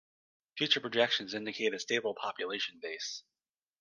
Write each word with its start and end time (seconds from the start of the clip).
Future 0.57 0.79
projections 0.79 1.35
indicate 1.35 1.75
a 1.75 1.79
stable 1.79 2.15
population 2.15 2.79
base. 2.81 3.21